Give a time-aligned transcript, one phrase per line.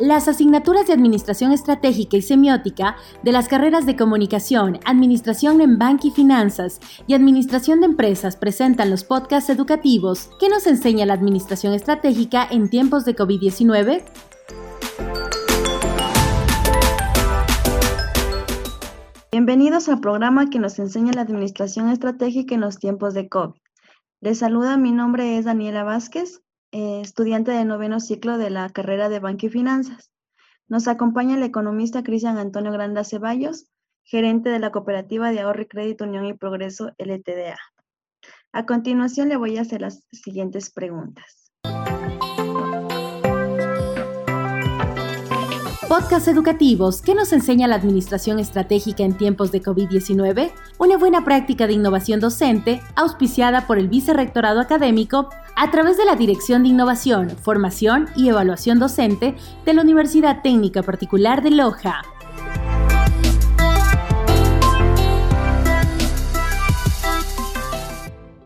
[0.00, 6.06] Las asignaturas de Administración Estratégica y Semiótica de las carreras de Comunicación, Administración en Banca
[6.06, 11.74] y Finanzas y Administración de Empresas presentan los podcasts educativos que nos enseña la Administración
[11.74, 14.02] Estratégica en tiempos de COVID-19.
[19.30, 23.60] Bienvenidos al programa que nos enseña la Administración Estratégica en los tiempos de COVID.
[24.22, 26.40] Les saluda, mi nombre es Daniela Vázquez
[26.72, 30.10] eh, estudiante de noveno ciclo de la carrera de Banco y Finanzas.
[30.68, 33.66] Nos acompaña el economista Cristian Antonio Granda Ceballos,
[34.04, 37.58] gerente de la Cooperativa de Ahorro y Crédito Unión y Progreso LTDA.
[38.52, 41.49] A continuación le voy a hacer las siguientes preguntas.
[45.90, 51.66] Podcasts educativos ¿Qué nos enseña la administración estratégica en tiempos de COVID-19, una buena práctica
[51.66, 57.30] de innovación docente auspiciada por el Vicerrectorado Académico a través de la Dirección de Innovación,
[57.30, 62.02] Formación y Evaluación Docente de la Universidad Técnica Particular de Loja.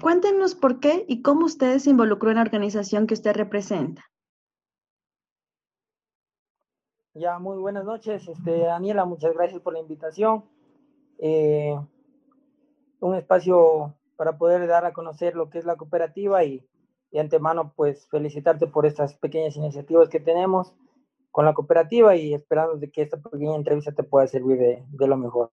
[0.00, 4.06] Cuéntenos por qué y cómo usted se involucró en la organización que usted representa.
[7.18, 10.44] Ya, muy buenas noches, este, Daniela, muchas gracias por la invitación.
[11.18, 11.74] Eh,
[13.00, 16.62] un espacio para poder dar a conocer lo que es la cooperativa y,
[17.10, 20.74] de antemano, pues felicitarte por estas pequeñas iniciativas que tenemos
[21.30, 25.06] con la cooperativa y esperando de que esta pequeña entrevista te pueda servir de, de
[25.06, 25.52] lo mejor.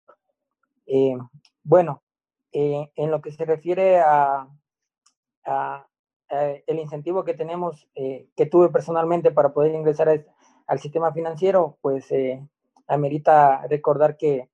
[0.87, 1.19] Eh,
[1.65, 2.05] bueno,
[2.53, 4.49] eh, en lo que se refiere a,
[5.45, 5.89] a,
[6.29, 10.23] el incentivo que tenemos, que tuve personalmente para poder ingresar a,
[10.69, 12.47] al sistema financiero, pues eh,
[12.87, 14.51] amerita recordar que,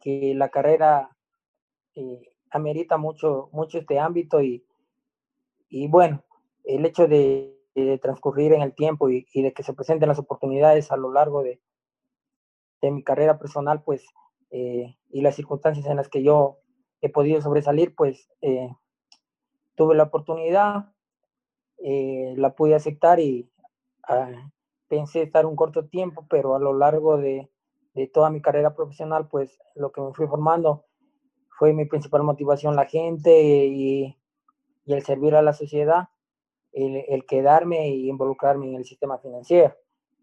[0.00, 1.10] que la carrera
[1.96, 4.64] eh, amerita mucho, mucho este ámbito y,
[5.68, 6.24] y bueno,
[6.64, 7.58] el hecho de,
[8.02, 11.58] transcurrir en el tiempo y, de que se presenten las oportunidades a lo largo de,
[12.82, 14.04] de mi carrera personal, pues,
[14.50, 16.58] eh, y las circunstancias en las que yo
[17.00, 18.28] he podido sobresalir, pues,
[19.74, 20.92] tuve la oportunidad,
[21.78, 23.50] la pude aceptar y
[24.06, 24.52] ah,
[24.92, 27.48] pensé estar un corto tiempo, pero a lo largo de,
[27.94, 30.84] de, toda mi carrera profesional, pues lo que me fui formando
[31.48, 34.18] fue mi principal motivación, la gente y,
[34.84, 36.10] y el servir a la sociedad,
[36.72, 39.74] el, el, quedarme y involucrarme en el sistema financiero,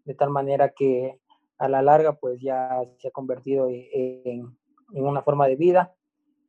[0.04, 1.18] de tal manera que
[1.58, 4.56] a la larga, pues ya se ha convertido en,
[4.94, 5.96] en una forma de vida,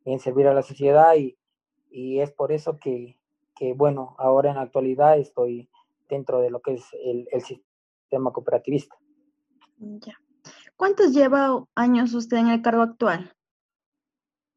[0.05, 1.39] en servir a la sociedad y,
[1.89, 3.17] y es por eso que,
[3.55, 5.71] que, bueno, ahora en la actualidad estoy
[6.07, 7.41] dentro de lo que es el, el,
[8.11, 8.95] tema cooperativista.
[9.77, 10.13] Ya.
[10.75, 13.31] ¿Cuántos lleva años usted en el cargo actual?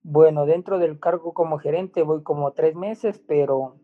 [0.03, 3.81] Bueno, dentro del cargo como gerente voy como tres meses, pero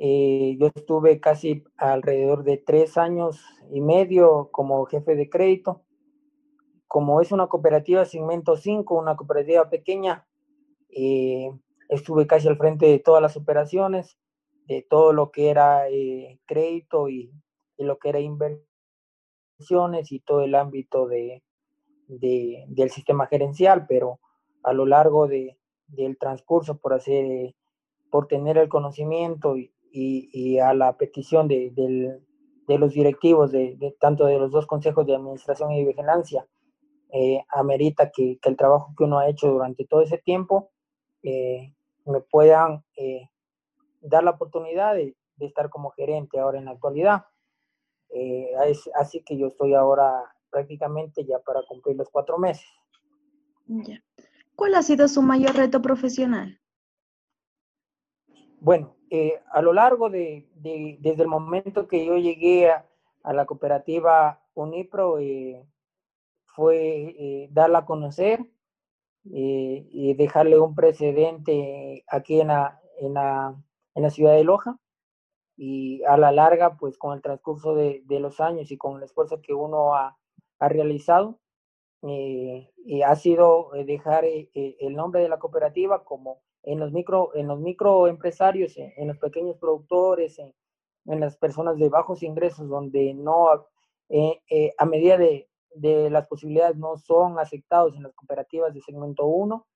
[0.00, 5.84] eh, yo estuve casi alrededor de tres años y medio como jefe de crédito.
[6.88, 10.26] Como es una cooperativa segmento 5, una cooperativa pequeña,
[10.88, 11.50] eh,
[11.88, 14.18] estuve casi al frente de todas las operaciones,
[14.66, 17.32] de todo lo que era eh, crédito y
[17.76, 18.62] y lo que era inversiones
[20.10, 21.42] y todo el ámbito de,
[22.08, 24.20] de, del sistema gerencial, pero
[24.62, 27.54] a lo largo de, del transcurso por hacer,
[28.10, 31.72] por tener el conocimiento y, y, a la petición de,
[32.66, 36.46] de los directivos, de, tanto de los dos consejos de administración y vigilancia,
[37.12, 40.72] eh, amerita que, que, el trabajo que uno ha hecho durante todo ese tiempo
[41.22, 41.72] eh,
[42.06, 43.28] me puedan eh,
[44.00, 47.24] dar la oportunidad de, de, estar como gerente ahora en la actualidad.
[48.16, 48.54] Eh,
[48.94, 52.68] así que yo estoy ahora prácticamente ya para cumplir los cuatro meses.
[53.66, 54.00] Ya.
[54.54, 56.60] ¿Cuál ha sido su mayor reto profesional?
[58.60, 62.88] Bueno, eh, a lo largo de, de, desde el momento que yo llegué a,
[63.24, 65.66] a la cooperativa Unipro, eh,
[66.46, 68.46] fue eh, darla a conocer
[69.26, 73.56] y dejarle un precedente aquí en la, en la,
[73.94, 74.78] en la ciudad de Loja
[75.56, 79.04] y a la larga, pues con el transcurso de, de los años y con el
[79.04, 80.16] esfuerzo que uno ha,
[80.58, 81.38] ha realizado,
[82.06, 86.78] eh, y ha sido eh, dejar eh, eh, el nombre de la cooperativa como en
[86.78, 90.54] los micro, en los microempresarios, en, en los pequeños productores, en,
[91.06, 96.96] en, las personas de bajos ingresos, donde no, a medida de, de, las posibilidades no
[96.98, 99.66] son aceptados en las cooperativas de segmento 1,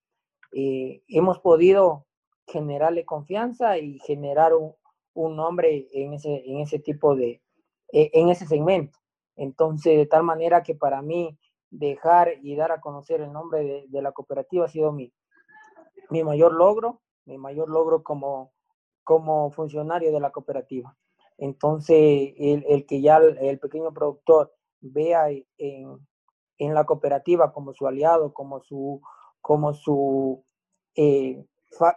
[0.53, 2.07] hemos podido
[2.47, 4.75] generarle confianza y generar un,
[5.19, 7.43] un nombre en ese, en ese tipo de,
[7.93, 8.99] e, en ese segmento.
[9.37, 11.39] Entonces, de tal manera que para mí
[11.71, 15.13] dejar y dar a conocer el nombre de, de la cooperativa ha sido mi,
[16.11, 18.53] mi mayor logro, mi mayor logro como,
[19.05, 20.97] como funcionario de la cooperativa.
[21.37, 25.99] Entonces, el, el que ya el, el, pequeño productor vea en,
[26.59, 29.01] en la cooperativa como su aliado, como su,
[29.41, 30.45] como su
[30.97, 31.45] eh,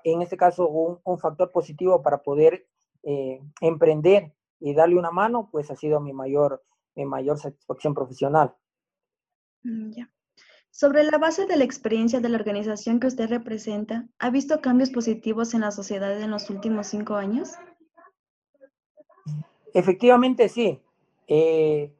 [0.04, 2.68] en este caso, un, un, factor positivo para poder
[3.04, 6.64] eh, emprender y darle una mano, pues ha sido mi mayor,
[6.96, 8.56] mi mayor satisfacción profesional.
[9.64, 10.10] Mm, ya.
[10.70, 14.90] Sobre la base de la experiencia de la organización que usted representa, ¿ha visto cambios
[14.90, 17.52] positivos en la sociedad en los últimos cinco años?
[19.74, 20.80] Efectivamente, sí.
[21.28, 21.94] Eh,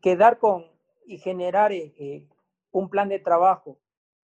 [0.00, 0.66] quedar con
[1.06, 2.26] y generar eh,
[2.70, 3.78] un plan de trabajo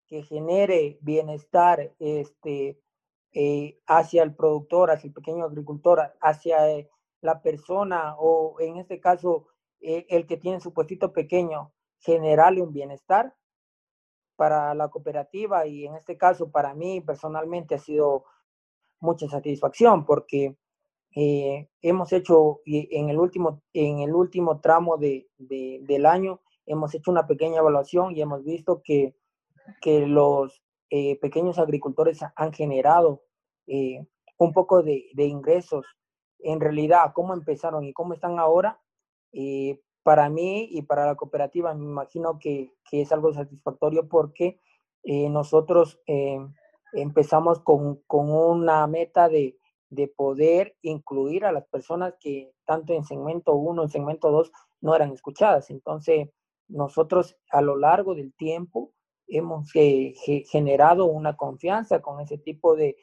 [0.07, 2.79] que genere bienestar este,
[3.33, 6.89] eh, hacia el productor, hacia el pequeño agricultor, hacia eh,
[7.21, 9.47] la persona o en este caso
[9.81, 13.35] eh, el que tiene su puestito pequeño, generarle un bienestar
[14.37, 18.25] para la cooperativa y en este caso para mí personalmente ha sido
[19.01, 20.57] mucha satisfacción porque
[21.13, 27.27] hemos hecho en el último, en el último tramo de, del año, hemos hecho una
[27.27, 29.15] pequeña evaluación y hemos visto que
[29.81, 33.23] que los eh, pequeños agricultores han generado
[33.69, 34.05] eh,
[34.39, 35.87] un poco de, ingresos.
[36.41, 38.81] En realidad, cómo empezaron y cómo están ahora,
[39.33, 44.61] eh, para mí y para la cooperativa me imagino que, es algo satisfactorio porque
[45.05, 46.01] nosotros
[46.93, 49.57] empezamos con, una meta de,
[49.91, 54.51] de, poder incluir a las personas que tanto en segmento 1, en segmento 2
[54.81, 55.71] no eran escuchadas.
[55.71, 56.29] Entonces,
[56.67, 58.93] nosotros a lo largo del tiempo
[59.31, 60.15] hemos eh,
[60.49, 62.97] generado una confianza con ese tipo de,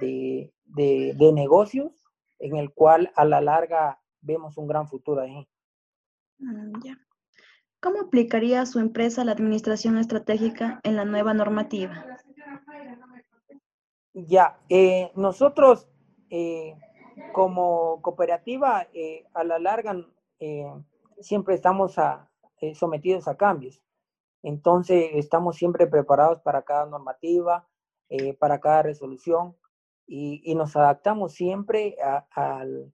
[0.00, 1.92] de, negocios
[2.38, 5.48] en el cual a la larga vemos un gran futuro ahí.
[6.38, 6.72] Mm,
[7.80, 12.04] ¿Cómo aplicaría su empresa la administración estratégica en la nueva normativa?
[14.12, 15.88] Ya, eh, nosotros
[16.28, 16.76] eh,
[17.32, 18.86] como cooperativa
[19.32, 19.96] a la larga
[21.20, 21.96] siempre estamos
[22.74, 23.82] sometidos a cambios.
[24.42, 27.68] Entonces, estamos siempre preparados para cada normativa,
[28.08, 29.56] eh, para cada resolución
[30.06, 31.96] y, nos adaptamos siempre
[32.32, 32.92] al,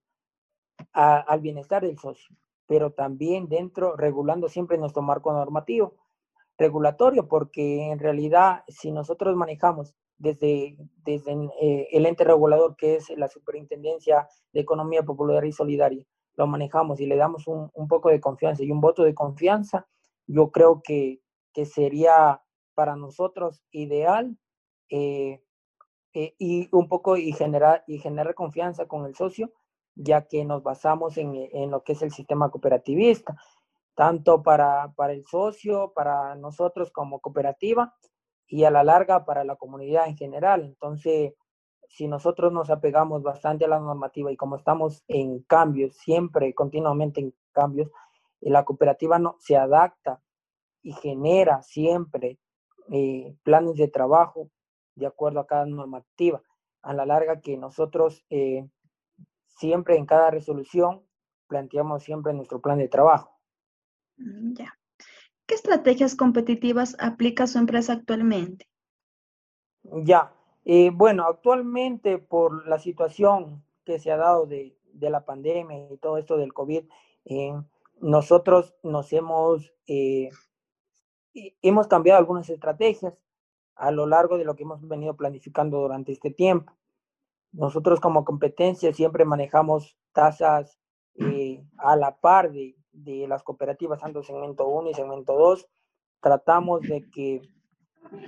[0.93, 5.95] al bienestar del socio, pero también dentro, regulando siempre nuestro marco normativo
[6.59, 13.11] regulatorio, porque en realidad si nosotros manejamos desde, desde eh, el ente regulador que es
[13.17, 16.05] la Superintendencia de Economía Popular y Solidaria,
[16.37, 19.87] lo manejamos y le damos un, un poco de confianza y un voto de confianza,
[20.27, 21.21] yo creo que,
[21.57, 22.43] que sería
[22.75, 24.37] para nosotros ideal
[24.91, 25.43] eh,
[26.13, 29.55] eh, y un poco y generar, y generar confianza con el socio,
[29.95, 33.39] ya que nos basamos en, en lo que es el sistema cooperativista,
[33.95, 37.95] tanto para, para el socio, para nosotros como cooperativa
[38.47, 40.63] y a la larga para la comunidad en general.
[40.63, 41.33] Entonces,
[41.89, 47.23] si nosotros nos apegamos bastante a la normativa y como estamos en cambios, siempre, continuamente
[47.23, 47.91] en cambios,
[48.43, 50.21] la cooperativa no, se adapta
[50.87, 52.39] y genera siempre
[52.93, 54.53] eh, planes de trabajo
[54.95, 56.41] de acuerdo a cada normativa.
[56.81, 58.69] A la larga que nosotros eh,
[59.47, 61.03] siempre en cada resolución
[61.49, 63.37] planteamos siempre nuestro plan de trabajo.
[64.17, 64.79] Mm, ya.
[65.47, 68.69] ¿Qué estrategias competitivas aplica su empresa actualmente?
[69.83, 70.33] Ya,
[70.65, 75.97] eh, bueno, actualmente por la situación que se ha dado de, de la pandemia y
[75.97, 76.85] todo esto del COVID,
[78.01, 79.73] nosotros nos hemos
[81.63, 83.15] hemos cambiado algunas estrategias
[83.75, 86.73] a lo largo de lo que hemos venido planificando durante este tiempo.
[87.53, 90.79] Nosotros como competencia siempre manejamos tasas
[91.15, 95.67] eh, a la par de, de, las cooperativas, tanto segmento 1 y segmento 2.
[96.21, 97.43] Tratamos de, que,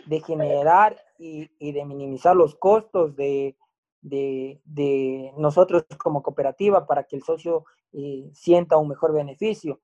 [0.07, 3.57] de generar y, y de minimizar los costos de,
[4.01, 9.81] de, de, nosotros como cooperativa para que el socio eh, sienta un mejor beneficio.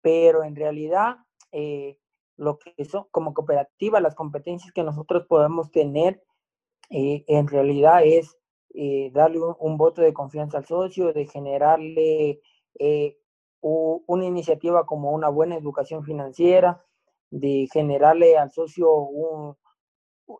[0.00, 1.16] Pero en realidad
[1.52, 1.98] eh,
[2.36, 6.22] lo que son como cooperativa, las competencias que nosotros podemos tener
[6.90, 8.36] eh, en realidad es
[8.74, 12.40] eh, darle un, voto de confianza al socio, de generarle
[12.78, 13.18] eh,
[13.60, 16.84] una iniciativa como una buena educación financiera,
[17.30, 19.56] de generarle al socio un,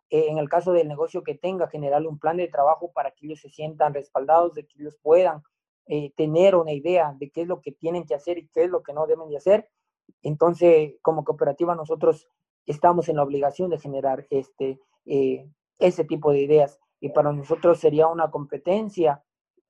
[0.09, 3.39] en el caso del negocio que tenga, generarle un plan de trabajo para que ellos
[3.39, 5.41] se sientan respaldados, de que ellos puedan
[6.15, 8.83] tener una idea de qué es lo que tienen que hacer y qué es lo
[8.83, 9.69] que no deben de hacer
[10.23, 12.27] entonces, como cooperativa, nosotros
[12.65, 16.79] estamos en la obligación de generar este, eh, ese tipo de ideas.
[16.99, 19.23] Y para nosotros sería una competencia,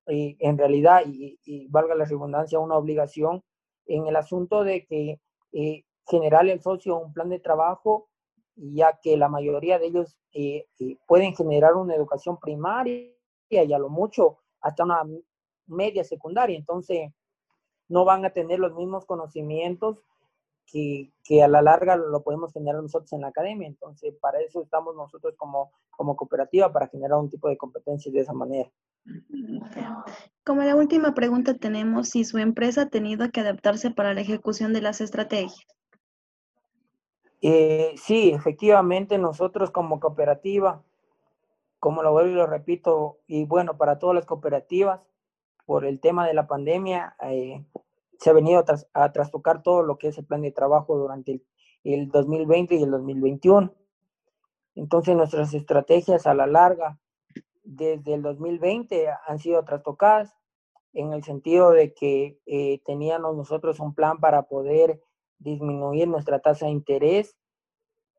[0.06, 3.42] eh, en realidad, y, valga la redundancia, una obligación
[3.86, 5.20] en el asunto de que
[5.52, 8.08] eh, generarle al socio un plan de trabajo,
[8.54, 10.16] ya que la mayoría de ellos
[11.06, 13.10] pueden generar una educación primaria
[13.48, 15.02] y a lo mucho hasta una
[15.66, 16.56] media secundaria.
[16.56, 17.10] Entonces,
[17.88, 19.98] no van a tener los mismos conocimientos
[20.66, 23.68] que, que, a la larga lo podemos tener nosotros en la academia.
[23.68, 28.20] Entonces, para eso estamos nosotros como, como cooperativa, para generar un tipo de competencias de
[28.20, 28.70] esa manera.
[30.44, 34.72] Como la última pregunta tenemos si su empresa ha tenido que adaptarse para la ejecución
[34.72, 35.66] de las estrategias.
[37.42, 40.82] Eh, sí, efectivamente, nosotros como cooperativa,
[41.78, 45.00] como lo vuelvo y lo repito, y bueno, para todas las cooperativas,
[45.66, 47.64] por el tema de la pandemia, eh,
[48.18, 51.46] se ha venido a, trastocar todo lo que es el plan de trabajo durante el,
[51.84, 53.74] el 2020 y el 2021.
[54.76, 56.98] Entonces, nuestras estrategias a la larga,
[57.62, 60.34] desde el 2020, han sido trastocadas
[60.94, 65.02] en el sentido de que eh, teníamos nosotros un plan para poder
[65.38, 67.36] disminuir nuestra tasa de interés,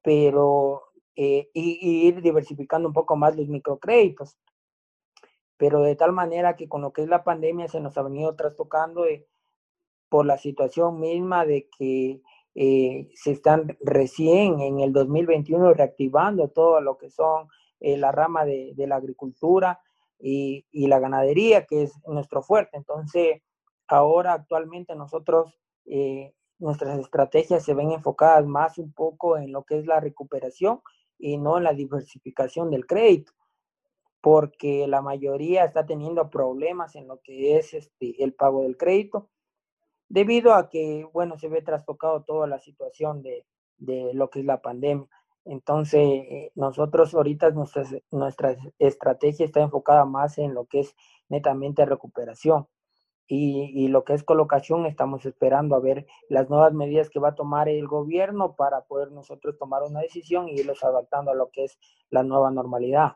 [0.03, 0.83] pero
[1.15, 4.37] eh, y, ir diversificando un poco más los microcréditos.
[5.57, 8.35] Pero de tal manera que con lo que es la pandemia se nos ha venido
[8.35, 9.25] trastocando eh,
[10.09, 12.21] por la situación misma de que
[12.55, 17.47] eh, se están recién en el 2021 reactivando todo lo que son
[17.81, 19.79] la rama de, la agricultura
[20.17, 22.77] y, la ganadería, que es nuestro fuerte.
[22.77, 23.43] Entonces,
[23.87, 25.53] ahora actualmente nosotros
[26.59, 30.81] nuestras estrategias se ven enfocadas más un poco en lo que es la recuperación
[31.17, 33.33] y no en la diversificación del crédito,
[34.21, 39.29] porque la mayoría está teniendo problemas en lo que es este, el pago del crédito,
[40.09, 43.45] debido a que, bueno, se ve trastocado toda la situación de,
[43.77, 45.07] de lo que es la pandemia.
[45.45, 50.95] Entonces, eh, nosotros ahorita nuestra, nuestra estrategia está enfocada más en lo que es
[51.29, 52.67] netamente recuperación
[53.27, 57.35] y, lo que es colocación, estamos esperando a ver las nuevas medidas que va a
[57.35, 61.65] tomar el gobierno para poder nosotros tomar una decisión y irlos adaptando a lo que
[61.65, 63.13] es la nueva normalidad.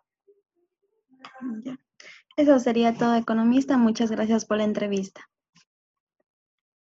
[2.38, 3.78] Eso sería todo, economista.
[3.78, 5.30] Muchas gracias por la entrevista.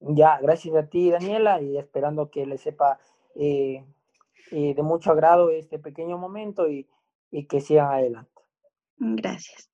[0.01, 2.99] Ya, gracias a ti, Daniela, y esperando que le sepa
[3.35, 3.85] eh,
[4.51, 6.89] eh, de mucho agrado este pequeño momento y,
[7.31, 8.43] y que sigan adelante.
[8.97, 9.71] Gracias.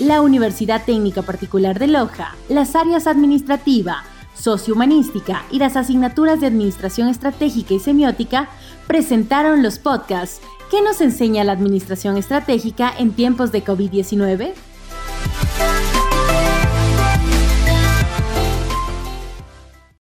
[0.00, 4.02] la Universidad Técnica Particular de Loja, las áreas administrativa,
[4.34, 8.48] sociohumanística y las asignaturas de Administración Estratégica y Semiótica
[8.88, 10.42] presentaron los podcasts
[10.72, 14.54] ¿Qué nos enseña la Administración Estratégica en tiempos de COVID-19?